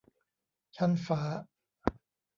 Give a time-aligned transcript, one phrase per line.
[0.75, 1.21] ชั้นฟ้า